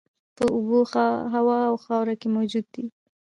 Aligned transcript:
په 0.35 0.45
اوبو، 0.55 0.79
هوا 1.33 1.57
او 1.69 1.75
خاورو 1.83 2.13
کې 2.21 2.27
موجود 2.35 2.65
دي. 2.73 2.85